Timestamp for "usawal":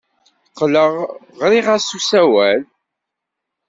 1.97-2.61